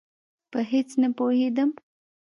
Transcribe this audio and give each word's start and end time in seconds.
په 0.51 0.59
هېڅ 0.71 0.89
نه 1.01 1.09
پوهېدم. 1.17 1.69